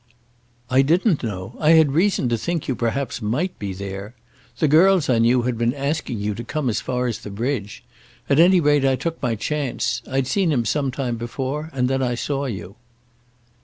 "I 0.67 0.81
didn't 0.81 1.21
know. 1.21 1.55
I 1.59 1.73
had 1.73 1.91
reason 1.91 2.27
to 2.29 2.35
think 2.35 2.67
you 2.67 2.73
perhaps 2.75 3.21
might 3.21 3.59
be 3.59 3.71
there. 3.71 4.15
The 4.57 4.67
girls 4.67 5.11
I 5.11 5.19
knew 5.19 5.43
had 5.43 5.59
been 5.59 5.75
asking 5.75 6.17
you 6.17 6.33
to 6.33 6.43
come 6.43 6.69
as 6.69 6.81
far 6.81 7.05
as 7.05 7.19
the 7.19 7.29
bridge. 7.29 7.83
At 8.27 8.39
any 8.39 8.59
rate 8.59 8.83
I 8.83 8.95
took 8.95 9.21
my 9.21 9.35
chance. 9.35 10.01
I'd 10.09 10.25
seen 10.25 10.51
him 10.51 10.65
some 10.65 10.89
time 10.89 11.17
before, 11.17 11.69
and 11.71 11.87
then 11.87 12.01
I 12.01 12.15
saw 12.15 12.45
you." 12.45 12.77